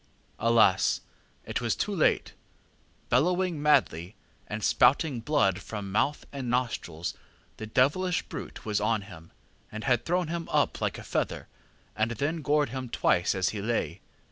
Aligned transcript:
ŌĆ£Alas! 0.39 1.01
it 1.45 1.61
was 1.61 1.75
too 1.75 1.95
late. 1.95 2.33
Bellowing 3.09 3.61
madly, 3.61 4.15
and 4.47 4.63
spouting 4.63 5.19
blood 5.19 5.61
from 5.61 5.91
mouth 5.91 6.25
and 6.33 6.49
nostrils, 6.49 7.13
the 7.57 7.67
devilish 7.67 8.23
brute 8.23 8.65
was 8.65 8.81
on 8.81 9.03
him, 9.03 9.29
and 9.71 9.83
had 9.83 10.03
thrown 10.03 10.27
him 10.29 10.49
up 10.51 10.81
like 10.81 10.97
a 10.97 11.03
feather, 11.03 11.47
and 11.95 12.09
then 12.13 12.41
gored 12.41 12.69
him 12.69 12.89
twice 12.89 13.35
as 13.35 13.49
he 13.49 13.61
lay. 13.61 14.01